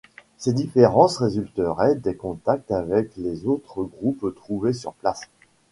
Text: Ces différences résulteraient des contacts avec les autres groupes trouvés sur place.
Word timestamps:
Ces 0.39 0.53
différences 0.53 1.17
résulteraient 1.17 1.93
des 1.93 2.15
contacts 2.15 2.71
avec 2.71 3.11
les 3.17 3.45
autres 3.45 3.83
groupes 3.83 4.33
trouvés 4.35 4.73
sur 4.73 4.93
place. 4.93 5.29